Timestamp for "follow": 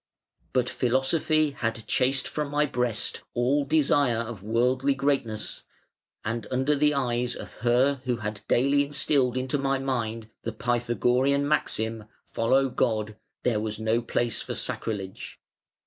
12.25-12.67